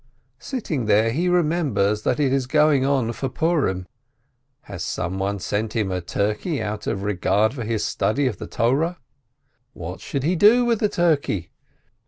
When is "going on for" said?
2.47-3.29